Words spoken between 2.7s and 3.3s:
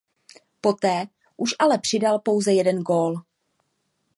gól.